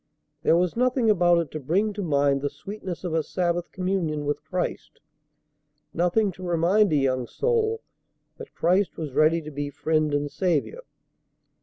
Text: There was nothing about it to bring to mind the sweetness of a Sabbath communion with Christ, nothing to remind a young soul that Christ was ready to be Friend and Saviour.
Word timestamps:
There 0.41 0.57
was 0.57 0.75
nothing 0.75 1.11
about 1.11 1.37
it 1.37 1.51
to 1.51 1.59
bring 1.59 1.93
to 1.93 2.01
mind 2.01 2.41
the 2.41 2.49
sweetness 2.49 3.03
of 3.03 3.13
a 3.13 3.21
Sabbath 3.21 3.71
communion 3.71 4.25
with 4.25 4.43
Christ, 4.43 4.99
nothing 5.93 6.31
to 6.31 6.41
remind 6.43 6.91
a 6.91 6.95
young 6.95 7.27
soul 7.27 7.83
that 8.39 8.55
Christ 8.55 8.97
was 8.97 9.13
ready 9.13 9.43
to 9.43 9.51
be 9.51 9.69
Friend 9.69 10.11
and 10.11 10.31
Saviour. 10.31 10.81